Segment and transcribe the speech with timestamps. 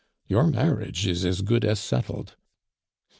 [0.25, 2.35] Your marriage is as good as settled."